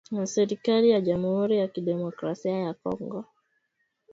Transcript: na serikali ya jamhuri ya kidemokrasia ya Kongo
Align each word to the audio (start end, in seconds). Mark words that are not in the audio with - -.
na 0.11 0.27
serikali 0.27 0.89
ya 0.89 1.01
jamhuri 1.01 1.57
ya 1.57 1.67
kidemokrasia 1.67 2.57
ya 2.59 2.73
Kongo 2.73 3.25